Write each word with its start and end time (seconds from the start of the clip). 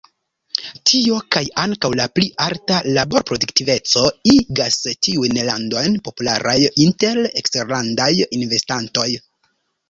Tio, 0.91 1.17
kaj 1.33 1.41
ankaŭ 1.63 1.91
la 1.99 2.07
pli 2.19 2.29
alta 2.45 2.79
laborproduktiveco, 2.95 4.05
igas 4.37 4.79
tiujn 5.09 5.37
landojn 5.51 5.99
popularaj 6.09 6.57
inter 6.87 7.21
eksterlandaj 7.43 8.11
investantoj. 8.41 9.09